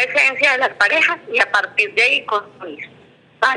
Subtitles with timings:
[0.00, 2.88] esencia de las parejas y a partir de ahí construir.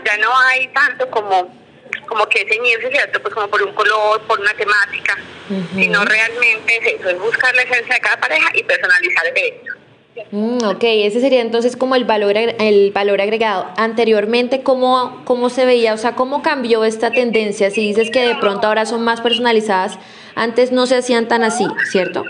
[0.05, 1.59] ya no hay tanto como
[2.07, 3.21] como que ceñirse, ¿cierto?
[3.21, 5.17] Pues como por un color, por una temática,
[5.75, 9.73] sino realmente es eso, es buscar la esencia de cada pareja y personalizar el evento.
[10.32, 13.68] Mm, ok, ese sería entonces como el valor, el valor agregado.
[13.78, 15.93] Anteriormente, ¿cómo, ¿cómo se veía?
[15.93, 17.71] O sea, ¿cómo cambió esta tendencia?
[17.71, 19.97] Si dices que de pronto ahora son más personalizadas,
[20.36, 22.25] antes no se hacían tan así, ¿cierto?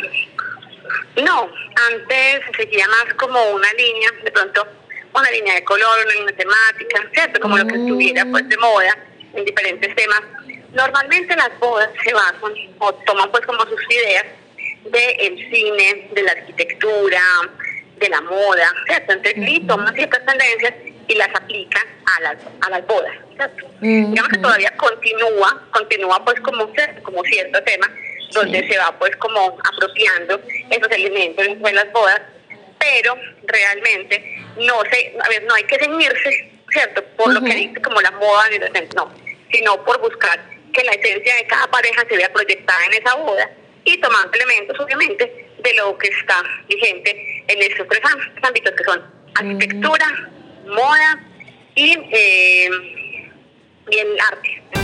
[1.24, 1.52] No,
[1.92, 4.68] antes seguía más como una línea, de pronto
[5.14, 7.40] una línea de color, una línea temática, ¿cierto?
[7.40, 8.98] Como lo que estuviera pues de moda
[9.34, 10.22] en diferentes temas.
[10.74, 14.26] Normalmente las bodas se basan o toman pues como sus ideas
[14.86, 17.22] del cine, de la arquitectura,
[17.98, 19.14] de la moda, ¿cierto?
[19.14, 20.74] Entonces, y toman ciertas tendencias
[21.08, 23.68] y las aplican a las, a las bodas, ¿cierto?
[23.82, 26.72] Digamos que todavía continúa, continúa pues como,
[27.04, 27.88] como cierto tema,
[28.34, 32.22] donde se va pues como apropiando esos elementos de las bodas,
[32.80, 37.04] pero realmente no se, a ver, no hay que ceñirse, ¿cierto?
[37.18, 38.44] Por lo que dice como la moda,
[38.96, 39.14] no,
[39.52, 40.40] sino por buscar
[40.74, 43.50] que la esencia de cada pareja se vea proyectada en esa boda
[43.84, 48.02] y tomando elementos, obviamente, de lo que está vigente en estos tres
[48.42, 49.04] ámbitos que son
[49.36, 50.30] arquitectura,
[50.68, 51.20] moda
[51.76, 52.70] y, eh,
[53.90, 54.79] y el arte.